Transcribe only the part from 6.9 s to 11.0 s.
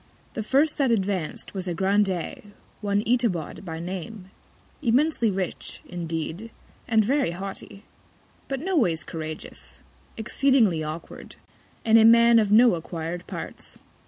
very haughty; but no ways couragious; exceedingly